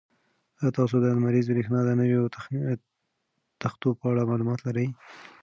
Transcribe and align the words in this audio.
ایا 0.59 0.69
تاسو 0.77 0.95
د 1.01 1.05
لمریزې 1.15 1.49
برېښنا 1.51 1.79
د 1.85 1.89
نویو 1.99 2.31
تختو 3.63 3.89
په 3.99 4.05
اړه 4.11 4.27
معلومات 4.29 4.59
لرئ؟ 4.67 4.87